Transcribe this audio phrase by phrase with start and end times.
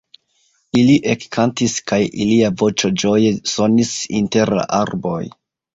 [0.79, 5.25] Ili ekkantis, kaj ilia voĉo ĝoje sonis inter la arboj.